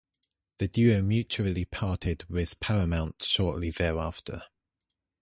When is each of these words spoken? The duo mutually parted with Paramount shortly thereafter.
The 0.57 0.67
duo 0.67 1.03
mutually 1.03 1.63
parted 1.63 2.27
with 2.27 2.59
Paramount 2.59 3.21
shortly 3.21 3.69
thereafter. 3.69 4.41